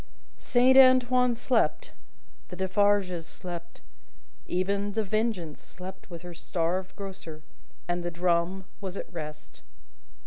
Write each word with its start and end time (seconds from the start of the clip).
Saint 0.39 0.75
Antoine 0.79 1.35
slept, 1.35 1.91
the 2.49 2.55
Defarges 2.55 3.25
slept: 3.27 3.81
even 4.47 4.93
The 4.93 5.03
Vengeance 5.03 5.61
slept 5.61 6.09
with 6.09 6.23
her 6.23 6.33
starved 6.33 6.95
grocer, 6.95 7.43
and 7.87 8.01
the 8.03 8.09
drum 8.09 8.65
was 8.79 8.97
at 8.97 9.13
rest. 9.13 9.61